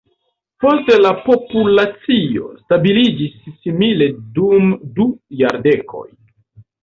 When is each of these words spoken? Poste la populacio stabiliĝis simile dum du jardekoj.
Poste 0.63 0.93
la 1.01 1.09
populacio 1.25 2.47
stabiliĝis 2.61 3.35
simile 3.65 4.07
dum 4.39 4.73
du 4.99 5.07
jardekoj. 5.45 6.05